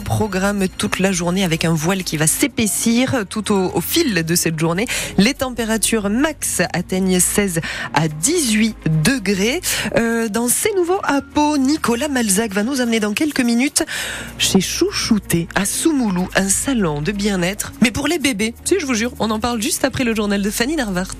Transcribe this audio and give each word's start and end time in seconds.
programme 0.00 0.68
toute 0.68 0.98
la 0.98 1.12
journée 1.12 1.44
avec 1.44 1.64
un 1.64 1.74
voile 1.74 2.04
qui 2.04 2.16
va 2.16 2.26
s'épaissir 2.26 3.24
tout 3.28 3.52
au, 3.52 3.80
fil 3.80 4.24
de 4.24 4.34
cette 4.34 4.58
journée. 4.58 4.86
Les 5.18 5.34
températures 5.34 6.10
max 6.10 6.62
atteignent 6.72 7.20
16 7.20 7.60
à 7.94 8.08
18 8.08 8.76
degrés. 9.02 9.60
Euh, 9.96 10.28
dans 10.28 10.48
ces 10.48 10.72
nouveaux 10.74 11.00
à 11.04 11.20
Nicolas 11.58 12.08
Malzac 12.08 12.52
va 12.52 12.62
nous 12.62 12.80
amener 12.80 13.00
dans 13.00 13.12
quelques 13.12 13.40
minutes 13.40 13.84
chez 14.38 14.60
Chouchouté 14.60 15.48
à 15.54 15.64
Soumoulou, 15.64 16.28
un 16.34 16.48
salon 16.48 17.02
de 17.02 17.12
bien-être, 17.12 17.72
mais 17.82 17.90
pour 17.90 18.08
les 18.08 18.18
bébés. 18.18 18.54
Si, 18.64 18.80
je 18.80 18.86
vous 18.86 18.94
jure, 18.94 19.12
on 19.18 19.30
en 19.30 19.38
parle 19.38 19.60
juste 19.60 19.84
après 19.84 20.04
le 20.04 20.14
journal 20.14 20.42
de 20.42 20.50
Fanny 20.50 20.76
Narvart. 20.76 21.14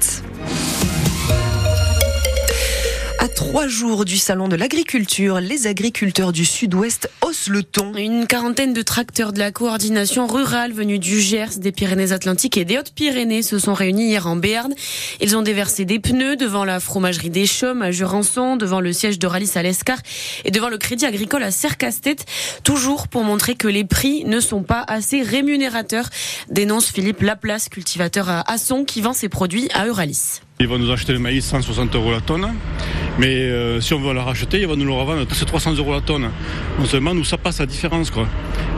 Trois 3.34 3.66
jours 3.66 4.04
du 4.04 4.18
salon 4.18 4.48
de 4.48 4.56
l'agriculture, 4.56 5.40
les 5.40 5.66
agriculteurs 5.66 6.32
du 6.32 6.44
sud-ouest 6.44 7.10
haussent 7.22 7.48
le 7.48 7.62
ton. 7.62 7.94
Une 7.96 8.26
quarantaine 8.26 8.72
de 8.72 8.82
tracteurs 8.82 9.32
de 9.32 9.38
la 9.38 9.50
coordination 9.50 10.26
rurale 10.26 10.72
venus 10.72 11.00
du 11.00 11.20
Gers, 11.20 11.58
des 11.58 11.72
Pyrénées-Atlantiques 11.72 12.56
et 12.56 12.64
des 12.64 12.78
Hautes-Pyrénées 12.78 13.42
se 13.42 13.58
sont 13.58 13.74
réunis 13.74 14.08
hier 14.08 14.26
en 14.26 14.36
Béarn. 14.36 14.74
Ils 15.20 15.36
ont 15.36 15.42
déversé 15.42 15.84
des 15.84 15.98
pneus 15.98 16.36
devant 16.36 16.64
la 16.64 16.78
fromagerie 16.80 17.30
des 17.30 17.46
Chaumes 17.46 17.82
à 17.82 17.90
Jurançon, 17.90 18.56
devant 18.56 18.80
le 18.80 18.92
siège 18.92 19.18
de 19.18 19.26
Ralis 19.26 19.52
à 19.56 19.62
l'Escar 19.62 19.98
et 20.44 20.50
devant 20.50 20.68
le 20.68 20.78
crédit 20.78 21.06
agricole 21.06 21.42
à 21.42 21.50
Sercastet, 21.50 22.16
toujours 22.64 23.08
pour 23.08 23.24
montrer 23.24 23.54
que 23.54 23.68
les 23.68 23.84
prix 23.84 24.24
ne 24.24 24.40
sont 24.40 24.62
pas 24.62 24.84
assez 24.86 25.22
rémunérateurs, 25.22 26.08
dénonce 26.50 26.90
Philippe 26.90 27.22
Laplace, 27.22 27.68
cultivateur 27.68 28.28
à 28.28 28.50
Asson, 28.50 28.84
qui 28.84 29.00
vend 29.00 29.12
ses 29.12 29.28
produits 29.28 29.68
à 29.74 29.86
Euralis. 29.86 30.40
Ils 30.58 30.68
vont 30.68 30.78
nous 30.78 30.90
acheter 30.90 31.12
le 31.12 31.18
maïs 31.18 31.44
160 31.44 31.94
euros 31.96 32.10
la 32.10 32.22
tonne. 32.22 32.46
Mais 33.18 33.26
euh, 33.26 33.78
si 33.82 33.92
on 33.92 34.00
veut 34.00 34.14
la 34.14 34.22
racheter, 34.22 34.58
ils 34.58 34.66
vont 34.66 34.74
nous 34.74 34.86
le 34.86 34.92
revendre 34.92 35.26
c'est 35.30 35.44
300 35.44 35.74
euros 35.74 35.92
la 35.92 36.00
tonne. 36.00 36.30
Non 36.78 36.86
seulement 36.86 37.12
nous 37.12 37.24
ça 37.24 37.36
passe 37.36 37.60
la 37.60 37.66
différence 37.66 38.10
quoi. 38.10 38.26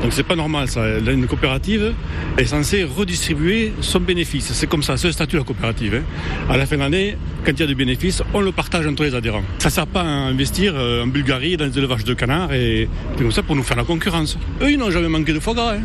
Donc 0.02 0.12
c'est 0.12 0.24
pas 0.24 0.34
normal 0.34 0.66
ça. 0.66 0.98
Une 0.98 1.28
coopérative 1.28 1.94
est 2.36 2.46
censée 2.46 2.82
redistribuer 2.82 3.72
son 3.80 4.00
bénéfice. 4.00 4.52
C'est 4.52 4.66
comme 4.66 4.82
ça, 4.82 4.96
c'est 4.96 5.06
le 5.06 5.12
statut 5.12 5.36
de 5.36 5.38
la 5.38 5.44
coopérative. 5.44 6.02
Hein. 6.02 6.52
À 6.52 6.56
la 6.56 6.66
fin 6.66 6.74
de 6.74 6.80
l'année, 6.80 7.16
quand 7.44 7.52
il 7.52 7.60
y 7.60 7.62
a 7.62 7.66
du 7.66 7.76
bénéfice, 7.76 8.24
on 8.34 8.40
le 8.40 8.50
partage 8.50 8.84
entre 8.84 9.04
les 9.04 9.14
adhérents. 9.14 9.44
Ça 9.58 9.70
sert 9.70 9.86
pas 9.86 10.02
à 10.02 10.04
investir 10.04 10.72
euh, 10.74 11.04
en 11.04 11.06
Bulgarie 11.06 11.56
dans 11.56 11.68
des 11.68 11.78
élevages 11.78 12.02
de 12.02 12.14
canards 12.14 12.52
et, 12.52 12.88
comme 13.16 13.30
ça 13.30 13.44
pour 13.44 13.54
nous 13.54 13.62
faire 13.62 13.76
la 13.76 13.84
concurrence. 13.84 14.36
Eux 14.62 14.72
ils 14.72 14.78
n'ont 14.78 14.90
jamais 14.90 15.08
manqué 15.08 15.32
de 15.32 15.38
foie 15.38 15.54
gras 15.54 15.74
hein, 15.74 15.82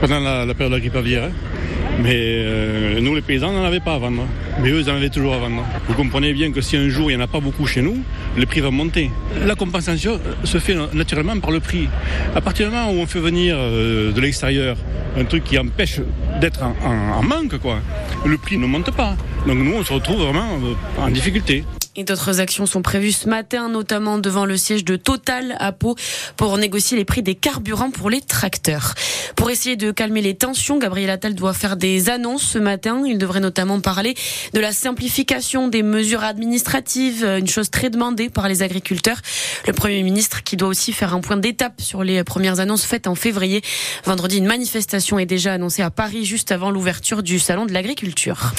pendant 0.00 0.18
la, 0.18 0.52
période 0.52 0.72
de 0.72 0.76
la 0.76 0.80
grippe 0.80 0.96
aviaire. 0.96 1.24
Hein. 1.26 1.57
Mais 2.00 2.14
euh, 2.14 3.00
nous, 3.00 3.14
les 3.14 3.22
paysans, 3.22 3.52
n'en 3.52 3.64
avaient 3.64 3.80
pas 3.80 3.94
à 3.94 3.98
vendre. 3.98 4.24
Mais 4.62 4.70
eux, 4.70 4.80
ils 4.80 4.90
en 4.90 4.94
avaient 4.94 5.10
toujours 5.10 5.34
à 5.34 5.38
vendre. 5.38 5.64
Vous 5.88 5.94
comprenez 5.94 6.32
bien 6.32 6.52
que 6.52 6.60
si 6.60 6.76
un 6.76 6.88
jour, 6.88 7.10
il 7.10 7.16
n'y 7.16 7.22
en 7.22 7.24
a 7.24 7.28
pas 7.28 7.40
beaucoup 7.40 7.66
chez 7.66 7.82
nous, 7.82 7.98
les 8.36 8.46
prix 8.46 8.60
vont 8.60 8.70
monter. 8.70 9.10
La 9.44 9.56
compensation 9.56 10.20
se 10.44 10.58
fait 10.58 10.76
naturellement 10.94 11.38
par 11.40 11.50
le 11.50 11.60
prix. 11.60 11.88
À 12.36 12.40
partir 12.40 12.68
du 12.68 12.74
moment 12.74 12.90
où 12.92 13.00
on 13.00 13.06
fait 13.06 13.20
venir 13.20 13.56
euh, 13.58 14.12
de 14.12 14.20
l'extérieur 14.20 14.76
un 15.16 15.24
truc 15.24 15.44
qui 15.44 15.58
empêche 15.58 16.00
d'être 16.40 16.62
en, 16.62 17.22
manque, 17.22 17.58
quoi, 17.58 17.78
le 18.24 18.38
prix 18.38 18.58
ne 18.58 18.66
monte 18.66 18.90
pas. 18.90 19.16
Donc 19.46 19.58
nous, 19.58 19.74
on 19.74 19.84
se 19.84 19.92
retrouve 19.92 20.22
vraiment 20.22 20.58
euh, 20.62 21.02
en 21.02 21.10
difficulté. 21.10 21.64
Et 21.98 22.04
d'autres 22.04 22.38
actions 22.38 22.64
sont 22.64 22.80
prévues 22.80 23.10
ce 23.10 23.28
matin, 23.28 23.68
notamment 23.68 24.18
devant 24.18 24.44
le 24.44 24.56
siège 24.56 24.84
de 24.84 24.94
Total 24.94 25.56
à 25.58 25.72
Pau 25.72 25.96
pour 26.36 26.56
négocier 26.56 26.96
les 26.96 27.04
prix 27.04 27.24
des 27.24 27.34
carburants 27.34 27.90
pour 27.90 28.08
les 28.08 28.20
tracteurs. 28.20 28.94
Pour 29.34 29.50
essayer 29.50 29.74
de 29.74 29.90
calmer 29.90 30.20
les 30.20 30.36
tensions, 30.36 30.78
Gabriel 30.78 31.10
Attal 31.10 31.34
doit 31.34 31.54
faire 31.54 31.76
des 31.76 32.08
annonces 32.08 32.44
ce 32.44 32.58
matin. 32.58 33.02
Il 33.04 33.18
devrait 33.18 33.40
notamment 33.40 33.80
parler 33.80 34.14
de 34.52 34.60
la 34.60 34.72
simplification 34.72 35.66
des 35.66 35.82
mesures 35.82 36.22
administratives, 36.22 37.24
une 37.24 37.48
chose 37.48 37.68
très 37.68 37.90
demandée 37.90 38.28
par 38.28 38.48
les 38.48 38.62
agriculteurs. 38.62 39.20
Le 39.66 39.72
Premier 39.72 40.04
ministre 40.04 40.44
qui 40.44 40.56
doit 40.56 40.68
aussi 40.68 40.92
faire 40.92 41.14
un 41.14 41.20
point 41.20 41.36
d'étape 41.36 41.80
sur 41.80 42.04
les 42.04 42.22
premières 42.22 42.60
annonces 42.60 42.84
faites 42.84 43.08
en 43.08 43.16
février. 43.16 43.60
Vendredi, 44.04 44.38
une 44.38 44.46
manifestation 44.46 45.18
est 45.18 45.26
déjà 45.26 45.54
annoncée 45.54 45.82
à 45.82 45.90
Paris 45.90 46.24
juste 46.28 46.52
avant 46.52 46.70
l'ouverture 46.70 47.22
du 47.22 47.38
Salon 47.38 47.64
de 47.64 47.72
l'agriculture. 47.72 48.52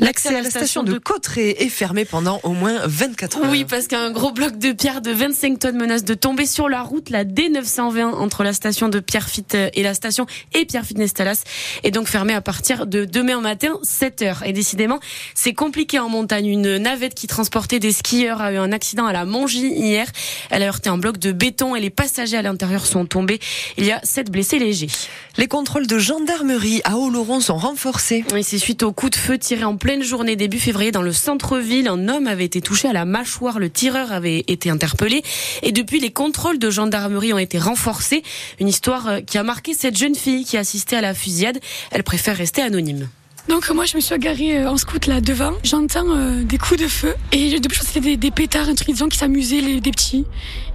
L'accès 0.00 0.34
à 0.34 0.40
la 0.40 0.48
station 0.48 0.82
de 0.82 0.96
Cotteret 0.96 1.62
est 1.62 1.68
fermé 1.68 2.06
pendant 2.06 2.40
au 2.42 2.50
moins 2.50 2.78
24 2.86 3.38
heures. 3.38 3.50
Oui, 3.50 3.66
parce 3.68 3.86
qu'un 3.86 4.10
gros 4.10 4.32
bloc 4.32 4.56
de 4.56 4.72
pierre 4.72 5.02
de 5.02 5.10
25 5.10 5.58
tonnes 5.58 5.76
menace 5.76 6.04
de 6.04 6.14
tomber 6.14 6.46
sur 6.46 6.70
la 6.70 6.80
route, 6.82 7.10
la 7.10 7.24
D920, 7.24 8.14
entre 8.14 8.42
la 8.42 8.54
station 8.54 8.88
de 8.88 8.98
Pierrefitte 8.98 9.54
et 9.54 9.82
la 9.82 9.92
station 9.92 10.26
et 10.54 10.64
Pierrefitte-Nestalas, 10.64 11.44
est 11.82 11.90
donc 11.90 12.08
fermé 12.08 12.32
à 12.32 12.40
partir 12.40 12.86
de 12.86 13.04
demain 13.04 13.40
matin, 13.40 13.78
7 13.82 14.22
heures. 14.22 14.42
Et 14.46 14.54
décidément, 14.54 15.00
c'est 15.34 15.52
compliqué 15.52 15.98
en 15.98 16.08
montagne. 16.08 16.46
Une 16.46 16.78
navette 16.78 17.14
qui 17.14 17.26
transportait 17.26 17.78
des 17.78 17.92
skieurs 17.92 18.40
a 18.40 18.52
eu 18.52 18.56
un 18.56 18.72
accident 18.72 19.04
à 19.04 19.12
la 19.12 19.26
Mongie 19.26 19.68
hier. 19.68 20.06
Elle 20.50 20.62
a 20.62 20.66
heurté 20.66 20.88
un 20.88 20.96
bloc 20.96 21.18
de 21.18 21.32
béton 21.32 21.76
et 21.76 21.80
les 21.80 21.90
passagers 21.90 22.38
à 22.38 22.42
l'intérieur 22.42 22.86
sont 22.86 23.04
tombés. 23.04 23.38
Il 23.76 23.84
y 23.84 23.92
a 23.92 24.00
7 24.02 24.30
blessés 24.30 24.58
légers. 24.58 24.88
Les 25.36 25.46
contrôles 25.46 25.86
de 25.86 25.98
gendarmerie 25.98 26.80
à 26.84 26.96
Oloron 26.96 27.40
sont 27.40 27.58
renforcés. 27.58 28.24
Et 28.34 28.42
c'est 28.42 28.58
suite 28.58 28.82
au 28.82 28.92
coup 28.92 29.10
de 29.10 29.16
feu 29.16 29.36
tiré 29.36 29.64
en 29.64 29.76
plein 29.76 29.89
pleine 29.90 30.04
journée 30.04 30.36
début 30.36 30.60
février 30.60 30.92
dans 30.92 31.02
le 31.02 31.12
centre-ville. 31.12 31.88
Un 31.88 32.08
homme 32.08 32.28
avait 32.28 32.44
été 32.44 32.60
touché 32.60 32.86
à 32.86 32.92
la 32.92 33.04
mâchoire. 33.04 33.58
Le 33.58 33.68
tireur 33.68 34.12
avait 34.12 34.44
été 34.46 34.70
interpellé. 34.70 35.24
Et 35.64 35.72
depuis, 35.72 35.98
les 35.98 36.12
contrôles 36.12 36.60
de 36.60 36.70
gendarmerie 36.70 37.32
ont 37.32 37.38
été 37.38 37.58
renforcés. 37.58 38.22
Une 38.60 38.68
histoire 38.68 39.08
euh, 39.08 39.20
qui 39.20 39.36
a 39.36 39.42
marqué 39.42 39.74
cette 39.74 39.98
jeune 39.98 40.14
fille 40.14 40.44
qui 40.44 40.56
assistait 40.56 40.94
à 40.94 41.00
la 41.00 41.12
fusillade. 41.12 41.58
Elle 41.90 42.04
préfère 42.04 42.36
rester 42.36 42.62
anonyme. 42.62 43.08
Donc 43.48 43.68
moi 43.70 43.84
je 43.84 43.96
me 43.96 44.00
suis 44.00 44.14
agarrée 44.14 44.58
euh, 44.58 44.70
en 44.70 44.76
scout 44.76 45.06
là 45.06 45.20
devant, 45.20 45.52
j'entends 45.64 46.10
euh, 46.10 46.42
des 46.42 46.58
coups 46.58 46.80
de 46.80 46.86
feu 46.86 47.14
et 47.32 47.58
depuis 47.58 47.78
je 47.78 47.84
c'était 47.84 48.00
des, 48.00 48.16
des, 48.16 48.30
pétards, 48.30 48.68
un 48.68 48.74
truc 48.74 48.90
disant 48.90 49.08
qui 49.08 49.18
s'amusaient 49.18 49.80
des 49.80 49.90
petits. 49.90 50.26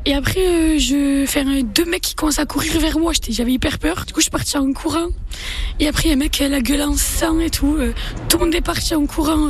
Et 0.06 0.14
après 0.14 0.40
euh, 0.40 0.80
je 0.80 1.26
fais 1.28 1.44
deux 1.64 1.86
mecs 1.86 2.02
qui 2.02 2.16
commencent 2.16 2.40
à 2.40 2.46
courir 2.46 2.78
vers 2.80 3.00
moi, 3.00 3.14
j'avais 3.30 3.54
hyper 3.54 3.80
peur. 3.80 4.06
Du 4.06 4.14
coup 4.14 4.20
je 4.20 4.26
suis 4.26 4.32
partie 4.32 4.58
en 4.58 4.72
courant. 4.74 5.08
Et 5.80 5.88
après 5.88 6.12
un 6.12 6.16
mec 6.16 6.40
la 6.40 6.62
gueule 6.62 6.82
en 6.82 6.96
sang 6.96 7.40
et 7.40 7.50
tout, 7.50 7.78
tout 8.30 8.38
le 8.38 8.46
monde 8.46 8.56
est 8.56 8.62
parti 8.62 8.96
en 8.96 9.06
courant 9.06 9.48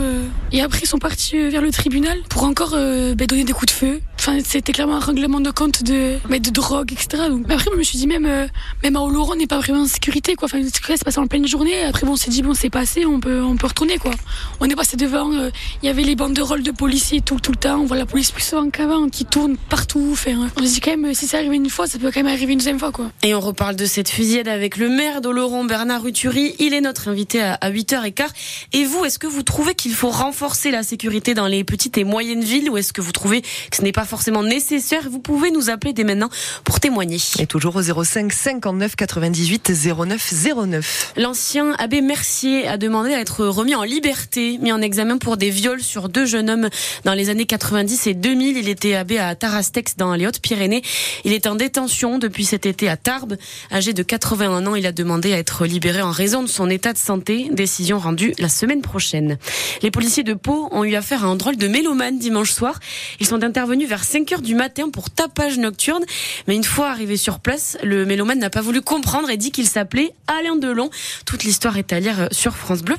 et 0.51 0.61
après 0.61 0.81
ils 0.83 0.87
sont 0.87 0.99
partis 0.99 1.37
vers 1.49 1.61
le 1.61 1.71
tribunal 1.71 2.19
pour 2.29 2.43
encore 2.43 2.71
ben, 2.71 3.15
donner 3.15 3.43
des 3.43 3.53
coups 3.53 3.71
de 3.71 3.77
feu. 3.77 4.01
C'était 4.43 4.71
clairement 4.71 4.95
un 4.95 4.99
règlement 4.99 5.39
de 5.39 5.51
compte 5.51 5.83
de 5.83 6.17
mais 6.29 6.39
de 6.39 6.49
drogue 6.49 6.91
etc. 6.91 7.23
Après 7.49 7.69
je 7.71 7.77
me 7.77 7.83
suis 7.83 7.97
dit 7.97 8.07
même 8.07 8.47
même 8.83 8.95
à 8.95 9.01
Oloron 9.01 9.33
on 9.33 9.35
n'est 9.35 9.47
pas 9.47 9.59
vraiment 9.59 9.81
en 9.81 9.87
sécurité 9.87 10.35
quoi. 10.35 10.45
Enfin 10.45 10.59
c'est 10.63 11.03
passé 11.03 11.19
en 11.19 11.27
pleine 11.27 11.47
journée. 11.47 11.83
Après 11.83 12.07
on 12.07 12.15
s'est 12.15 12.31
dit 12.31 12.41
bon 12.41 12.53
c'est 12.53 12.69
passé 12.69 13.05
on 13.05 13.19
peut, 13.19 13.41
on 13.41 13.55
peut 13.55 13.67
retourner 13.67 13.97
quoi. 13.97 14.11
On 14.59 14.69
est 14.69 14.75
passé 14.75 14.97
devant, 14.97 15.31
euh, 15.33 15.49
il 15.81 15.87
y 15.87 15.89
avait 15.89 16.03
les 16.03 16.15
banderoles 16.15 16.63
de 16.63 16.71
policiers 16.71 17.21
tout, 17.21 17.39
tout 17.39 17.51
le 17.51 17.57
temps. 17.57 17.79
On 17.79 17.85
voit 17.85 17.97
la 17.97 18.05
police 18.05 18.31
plus 18.31 18.43
souvent 18.43 18.69
qu'avant, 18.69 19.09
qui 19.09 19.25
tourne 19.25 19.57
partout. 19.57 20.09
Enfin, 20.11 20.49
on 20.57 20.61
se 20.61 20.73
dit 20.73 20.79
quand 20.79 20.97
même, 20.97 21.13
si 21.13 21.27
ça 21.27 21.37
arrive 21.37 21.53
une 21.53 21.69
fois, 21.69 21.87
ça 21.87 21.99
peut 21.99 22.11
quand 22.11 22.23
même 22.23 22.33
arriver 22.33 22.53
une 22.53 22.59
deuxième 22.59 22.79
fois 22.79 22.91
quoi. 22.91 23.11
Et 23.23 23.35
on 23.35 23.39
reparle 23.39 23.75
de 23.75 23.85
cette 23.85 24.09
fusillade 24.09 24.47
avec 24.47 24.77
le 24.77 24.89
maire 24.89 25.21
d'Oloron, 25.21 25.65
Bernard 25.65 26.05
Uturi. 26.05 26.55
Il 26.59 26.73
est 26.73 26.81
notre 26.81 27.09
invité 27.09 27.41
à, 27.41 27.57
8h15. 27.69 28.27
Et 28.73 28.85
vous, 28.85 29.05
est-ce 29.05 29.19
que 29.19 29.27
vous 29.27 29.43
trouvez 29.43 29.75
qu'il 29.75 29.93
faut 29.93 30.09
renforcer 30.09 30.71
la 30.71 30.83
sécurité 30.83 31.33
dans 31.33 31.47
les 31.47 31.63
petites 31.63 31.97
et 31.97 32.03
moyennes 32.03 32.43
villes 32.43 32.69
ou 32.69 32.77
est-ce 32.77 32.93
que 32.93 33.01
vous 33.01 33.11
trouvez 33.11 33.41
que 33.41 33.77
ce 33.77 33.81
n'est 33.81 33.91
pas 33.91 34.05
forcément 34.05 34.14
nécessaire 34.43 35.09
Vous 35.09 35.19
pouvez 35.19 35.51
nous 35.51 35.69
appeler 35.69 35.93
dès 35.93 36.03
maintenant 36.03 36.29
pour 36.63 36.79
témoigner. 36.79 37.17
Et 37.39 37.47
toujours 37.47 37.75
au 37.75 38.03
05 38.03 38.31
59 38.31 38.95
98 38.95 39.71
09 39.97 40.33
09. 40.67 41.13
L'ancien 41.17 41.73
abbé 41.77 42.01
Mercier 42.01 42.67
a 42.67 42.77
demandé 42.77 43.13
à 43.13 43.19
être 43.19 43.45
remis 43.45 43.75
en 43.75 43.83
liberté, 43.83 44.57
mis 44.59 44.71
en 44.71 44.81
examen 44.81 45.17
pour 45.17 45.37
des 45.37 45.49
viols 45.49 45.81
sur 45.81 46.09
deux 46.09 46.25
jeunes 46.25 46.49
hommes 46.49 46.69
dans 47.03 47.13
les 47.13 47.29
années 47.29 47.45
90 47.45 48.07
et 48.07 48.13
2000. 48.13 48.57
Il 48.57 48.69
était 48.69 48.95
abbé 48.95 49.17
à 49.17 49.35
Tarastex 49.35 49.97
dans 49.97 50.13
les 50.13 50.27
Hautes-Pyrénées. 50.27 50.81
Il 51.23 51.33
est 51.33 51.47
en 51.47 51.55
détention 51.55 52.17
depuis 52.17 52.45
cet 52.45 52.65
été 52.65 52.87
à 52.89 52.97
Tarbes. 52.97 53.37
Âgé 53.71 53.93
de 53.93 54.03
81 54.03 54.65
ans, 54.67 54.75
il 54.75 54.85
a 54.85 54.91
demandé 54.91 55.33
à 55.33 55.37
être 55.37 55.65
libéré 55.65 56.01
en 56.01 56.11
raison 56.11 56.43
de 56.43 56.47
son 56.47 56.69
état 56.69 56.93
de 56.93 56.97
santé. 56.97 57.49
Décision 57.51 57.99
rendue 57.99 58.33
la 58.39 58.49
semaine 58.49 58.81
prochaine. 58.81 59.37
Les 59.81 59.91
policiers 59.91 60.23
de 60.23 60.33
Pau 60.33 60.69
ont 60.71 60.83
eu 60.83 60.95
affaire 60.95 61.25
à 61.25 61.27
un 61.27 61.35
drôle 61.35 61.57
de 61.57 61.67
mélomane 61.67 62.17
dimanche 62.17 62.51
soir. 62.51 62.79
Ils 63.19 63.27
sont 63.27 63.43
intervenus 63.43 63.89
vers 63.89 64.04
5 64.05 64.31
heures 64.33 64.41
du 64.41 64.55
matin 64.55 64.89
pour 64.89 65.09
tapage 65.09 65.57
nocturne. 65.57 66.03
Mais 66.47 66.55
une 66.55 66.63
fois 66.63 66.89
arrivé 66.89 67.17
sur 67.17 67.39
place, 67.39 67.77
le 67.83 68.05
mélomane 68.05 68.39
n'a 68.39 68.49
pas 68.49 68.61
voulu 68.61 68.81
comprendre 68.81 69.29
et 69.29 69.37
dit 69.37 69.51
qu'il 69.51 69.67
s'appelait 69.67 70.13
Alain 70.27 70.55
Delon. 70.55 70.89
Toute 71.25 71.43
l'histoire 71.43 71.77
est 71.77 71.93
à 71.93 71.99
lire 71.99 72.27
sur 72.31 72.55
France 72.55 72.81
Bleu. 72.81 72.95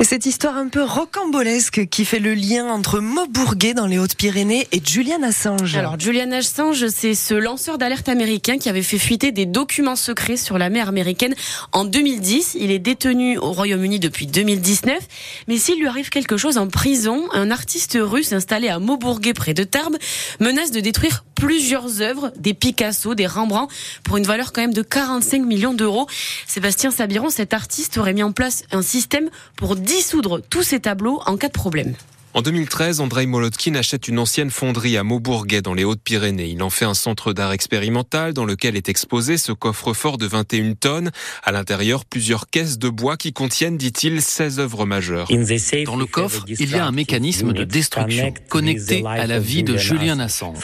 Et 0.00 0.04
cette 0.04 0.26
histoire 0.26 0.56
un 0.56 0.68
peu 0.68 0.82
rocambolesque 0.82 1.86
qui 1.88 2.04
fait 2.04 2.18
le 2.18 2.34
lien 2.34 2.66
entre 2.66 3.00
Maubourguet 3.00 3.74
dans 3.74 3.86
les 3.86 3.98
Hautes-Pyrénées 3.98 4.68
et 4.72 4.80
Julian 4.84 5.22
Assange. 5.22 5.76
Alors 5.76 5.98
Julian 5.98 6.30
Assange, 6.32 6.86
c'est 6.88 7.14
ce 7.14 7.34
lanceur 7.34 7.78
d'alerte 7.78 8.08
américain 8.08 8.58
qui 8.58 8.68
avait 8.68 8.82
fait 8.82 8.98
fuiter 8.98 9.32
des 9.32 9.46
documents 9.46 9.96
secrets 9.96 10.36
sur 10.36 10.58
la 10.58 10.70
mer 10.70 10.88
américaine 10.88 11.34
en 11.72 11.84
2010. 11.84 12.56
Il 12.58 12.70
est 12.70 12.78
détenu 12.78 13.38
au 13.38 13.52
Royaume-Uni 13.52 14.00
depuis 14.00 14.26
2019. 14.26 14.98
Mais 15.48 15.58
s'il 15.58 15.78
lui 15.78 15.86
arrive 15.86 16.10
quelque 16.10 16.36
chose 16.36 16.58
en 16.58 16.68
prison, 16.68 17.28
un 17.32 17.50
artiste 17.50 17.98
russe 18.00 18.32
installé 18.32 18.68
à 18.68 18.78
Maubourguet 18.78 19.34
près 19.34 19.54
de 19.54 19.64
Tarbes 19.74 19.96
menace 20.38 20.70
de 20.70 20.78
détruire 20.78 21.24
plusieurs 21.34 22.00
œuvres, 22.00 22.32
des 22.36 22.54
Picasso, 22.54 23.16
des 23.16 23.26
Rembrandt, 23.26 23.74
pour 24.04 24.16
une 24.18 24.24
valeur 24.24 24.52
quand 24.52 24.60
même 24.60 24.72
de 24.72 24.82
45 24.82 25.42
millions 25.42 25.74
d'euros. 25.74 26.06
Sébastien 26.46 26.92
Sabiron, 26.92 27.28
cet 27.28 27.52
artiste, 27.52 27.98
aurait 27.98 28.12
mis 28.12 28.22
en 28.22 28.30
place 28.30 28.62
un 28.70 28.82
système 28.82 29.30
pour 29.56 29.74
dissoudre 29.74 30.40
tous 30.48 30.62
ces 30.62 30.78
tableaux 30.78 31.20
en 31.26 31.36
cas 31.36 31.48
de 31.48 31.52
problème. 31.52 31.96
En 32.36 32.42
2013, 32.42 32.98
Andrei 32.98 33.26
Molotkin 33.26 33.76
achète 33.76 34.08
une 34.08 34.18
ancienne 34.18 34.50
fonderie 34.50 34.96
à 34.96 35.04
Maubourguet 35.04 35.62
dans 35.62 35.72
les 35.72 35.84
Hautes-Pyrénées. 35.84 36.48
Il 36.48 36.64
en 36.64 36.70
fait 36.70 36.84
un 36.84 36.92
centre 36.92 37.32
d'art 37.32 37.52
expérimental 37.52 38.32
dans 38.32 38.44
lequel 38.44 38.74
est 38.74 38.88
exposé 38.88 39.36
ce 39.36 39.52
coffre-fort 39.52 40.18
de 40.18 40.26
21 40.26 40.74
tonnes. 40.74 41.12
À 41.44 41.52
l'intérieur, 41.52 42.04
plusieurs 42.04 42.50
caisses 42.50 42.76
de 42.80 42.88
bois 42.88 43.16
qui 43.16 43.32
contiennent, 43.32 43.76
dit-il, 43.76 44.20
16 44.20 44.58
œuvres 44.58 44.84
majeures. 44.84 45.28
Dans 45.86 45.94
le 45.94 46.06
coffre, 46.06 46.44
il 46.48 46.72
y 46.72 46.74
a 46.74 46.84
un 46.84 46.90
mécanisme 46.90 47.52
de 47.52 47.62
destruction 47.62 48.34
connecté 48.48 49.06
à 49.06 49.28
la 49.28 49.38
vie 49.38 49.62
de 49.62 49.76
Julian 49.76 50.18
Assange. 50.18 50.58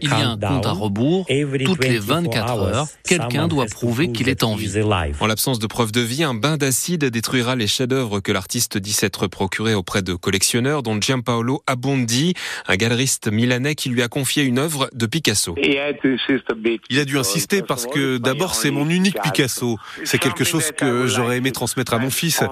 Il 0.00 0.08
y 0.08 0.12
a 0.12 0.30
un 0.30 0.38
compte 0.38 0.64
à 0.64 0.72
rebours. 0.72 1.26
Toutes 1.66 1.84
les 1.84 1.98
24 1.98 2.52
heures, 2.54 2.88
quelqu'un 3.04 3.48
doit 3.48 3.66
prouver 3.66 4.12
qu'il 4.12 4.30
est 4.30 4.42
en 4.44 4.54
vie. 4.54 4.72
En 5.20 5.26
l'absence 5.26 5.58
de 5.58 5.66
preuves 5.66 5.92
de 5.92 6.00
vie, 6.00 6.24
un 6.24 6.32
bain 6.32 6.56
d'acide 6.56 7.04
détruira 7.04 7.54
les 7.54 7.66
chefs-d'œuvre 7.66 8.20
que 8.20 8.32
l'artiste 8.32 8.78
dit 8.78 8.94
s'être 8.94 9.26
procuré 9.26 9.74
auprès 9.74 10.00
de 10.00 10.14
collectionneurs, 10.14 10.82
dont 10.82 11.01
Giampaolo 11.02 11.62
Abondi, 11.66 12.34
un 12.68 12.76
galeriste 12.76 13.30
milanais 13.30 13.74
qui 13.74 13.88
lui 13.88 14.02
a 14.02 14.08
confié 14.08 14.44
une 14.44 14.58
œuvre 14.58 14.88
de 14.94 15.06
Picasso. 15.06 15.54
Il 15.58 16.98
a 16.98 17.04
dû 17.04 17.18
insister 17.18 17.62
parce 17.62 17.86
que 17.86 18.18
d'abord 18.18 18.54
c'est 18.54 18.70
mon 18.70 18.88
unique 18.88 19.20
Picasso. 19.22 19.78
C'est 20.04 20.18
quelque 20.18 20.44
chose 20.44 20.72
que 20.72 21.06
j'aurais 21.06 21.38
aimé 21.38 21.52
transmettre 21.52 21.94
à 21.94 21.98
mon 21.98 22.10
fils, 22.10 22.42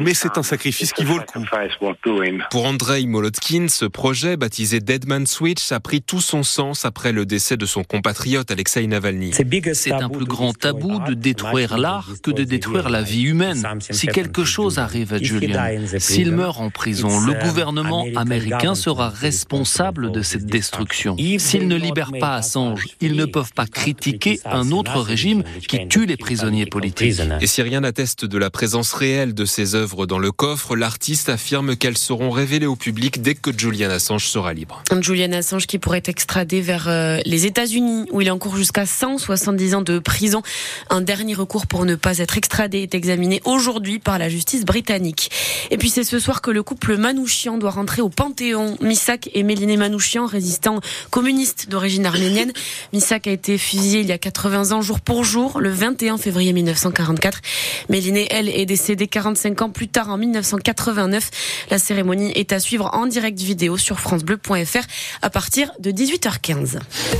mais 0.00 0.14
c'est 0.14 0.36
un 0.36 0.42
sacrifice 0.42 0.92
qui 0.92 1.04
vaut 1.04 1.18
le 1.18 1.24
coup. 1.24 1.44
Pour 2.50 2.66
Andrei 2.66 3.06
Molotkin, 3.06 3.68
ce 3.68 3.84
projet, 3.84 4.36
baptisé 4.36 4.80
Deadman 4.80 5.26
Switch, 5.26 5.72
a 5.72 5.80
pris 5.80 6.02
tout 6.02 6.20
son 6.20 6.42
sens 6.42 6.84
après 6.84 7.12
le 7.12 7.24
décès 7.26 7.56
de 7.56 7.66
son 7.66 7.84
compatriote 7.84 8.50
Alexei 8.50 8.86
Navalny. 8.86 9.32
C'est 9.74 9.92
un 9.92 10.08
plus 10.08 10.24
grand 10.24 10.52
tabou 10.52 11.00
de 11.00 11.14
détruire 11.14 11.78
l'art 11.78 12.08
que 12.22 12.30
de 12.30 12.44
détruire 12.44 12.88
la 12.88 13.02
vie 13.02 13.22
humaine. 13.22 13.62
Si 13.78 14.06
quelque 14.06 14.44
chose 14.44 14.78
arrive 14.78 15.12
à 15.14 15.18
Julian, 15.18 15.86
s'il 15.98 16.32
meurt 16.32 16.58
en 16.60 16.70
prison, 16.70 17.20
le 17.20 17.34
gouvernement 17.34 17.99
américain 18.16 18.74
sera 18.74 19.08
responsable 19.08 20.12
de 20.12 20.22
cette 20.22 20.46
destruction. 20.46 21.16
S'il 21.38 21.68
ne 21.68 21.76
libère 21.76 22.12
pas 22.18 22.34
Assange, 22.34 22.86
ils 23.00 23.14
ne 23.14 23.24
peuvent 23.24 23.52
pas 23.52 23.66
critiquer 23.66 24.40
un 24.44 24.70
autre 24.70 25.00
régime 25.00 25.42
qui 25.68 25.86
tue 25.88 26.06
les 26.06 26.16
prisonniers 26.16 26.66
politiques. 26.66 27.20
Et 27.40 27.46
si 27.46 27.62
rien 27.62 27.80
n'atteste 27.80 28.24
de 28.24 28.38
la 28.38 28.50
présence 28.50 28.92
réelle 28.92 29.34
de 29.34 29.44
ces 29.44 29.74
œuvres 29.74 30.06
dans 30.06 30.18
le 30.18 30.32
coffre, 30.32 30.76
l'artiste 30.76 31.28
affirme 31.28 31.76
qu'elles 31.76 31.98
seront 31.98 32.30
révélées 32.30 32.66
au 32.66 32.76
public 32.76 33.22
dès 33.22 33.34
que 33.34 33.56
Julian 33.56 33.90
Assange 33.90 34.26
sera 34.26 34.52
libre. 34.52 34.82
Julian 35.00 35.32
Assange 35.32 35.66
qui 35.66 35.78
pourrait 35.78 35.98
être 35.98 36.08
extradé 36.08 36.60
vers 36.60 36.88
euh, 36.88 37.18
les 37.24 37.46
États-Unis 37.46 38.06
où 38.10 38.20
il 38.20 38.28
est 38.28 38.30
encourt 38.30 38.56
jusqu'à 38.56 38.86
170 38.86 39.74
ans 39.74 39.82
de 39.82 39.98
prison. 39.98 40.42
Un 40.88 41.00
dernier 41.00 41.34
recours 41.34 41.66
pour 41.66 41.84
ne 41.84 41.94
pas 41.94 42.18
être 42.18 42.36
extradé 42.36 42.82
est 42.82 42.94
examiné 42.94 43.40
aujourd'hui 43.44 43.98
par 43.98 44.18
la 44.18 44.28
justice 44.28 44.64
britannique. 44.64 45.30
Et 45.70 45.78
puis 45.78 45.90
c'est 45.90 46.04
ce 46.04 46.18
soir 46.18 46.42
que 46.42 46.50
le 46.50 46.62
couple 46.62 46.96
Manouchian 46.96 47.58
doit 47.58 47.70
au 47.98 48.08
Panthéon. 48.08 48.76
Missak 48.80 49.28
et 49.34 49.42
Méliné 49.42 49.76
Manouchian, 49.76 50.26
résistants 50.26 50.80
communistes 51.10 51.68
d'origine 51.68 52.06
arménienne. 52.06 52.52
Missak 52.92 53.26
a 53.26 53.32
été 53.32 53.58
fusillé 53.58 54.00
il 54.00 54.06
y 54.06 54.12
a 54.12 54.18
80 54.18 54.70
ans 54.70 54.82
jour 54.82 55.00
pour 55.00 55.24
jour, 55.24 55.60
le 55.60 55.70
21 55.70 56.16
février 56.16 56.52
1944. 56.52 57.40
Méliné, 57.88 58.28
elle, 58.30 58.48
est 58.48 58.66
décédée 58.66 59.08
45 59.08 59.62
ans 59.62 59.70
plus 59.70 59.88
tard 59.88 60.10
en 60.10 60.18
1989. 60.18 61.30
La 61.70 61.78
cérémonie 61.78 62.30
est 62.32 62.52
à 62.52 62.60
suivre 62.60 62.90
en 62.92 63.06
direct 63.06 63.40
vidéo 63.40 63.76
sur 63.76 63.98
francebleu.fr 63.98 64.84
à 65.22 65.30
partir 65.30 65.72
de 65.80 65.90
18h15. 65.90 66.78